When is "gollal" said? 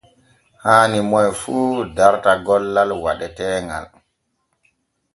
2.45-2.89